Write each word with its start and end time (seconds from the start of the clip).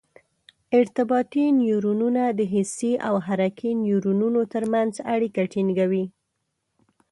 ارتباطي 0.79 1.45
نیورونونه 1.59 2.23
د 2.39 2.41
حسي 2.53 2.93
او 3.07 3.15
حرکي 3.25 3.71
نیورونونو 3.83 4.41
تر 4.53 4.63
منځ 4.73 4.93
اړیکه 5.13 5.41
ټینګوي. 5.53 6.05